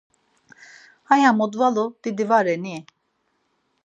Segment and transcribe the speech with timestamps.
[1.15, 2.77] Aya modvalu didi va ren i?